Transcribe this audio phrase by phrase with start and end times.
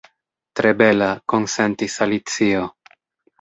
[0.59, 2.65] "Tre bela," konsentis Alicio.